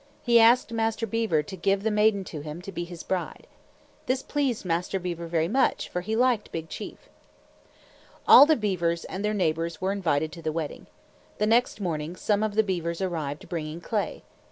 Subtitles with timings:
[0.23, 3.45] He asked Master Beaver to give the maiden to him, to be his bride.
[4.07, 7.07] This pleased Master Beaver very much, for he liked Big Chief.
[8.27, 10.87] All the beavers and their neighbors were invited to the wedding.
[11.37, 14.23] The next morning, some of the beavers arrived bringing clay.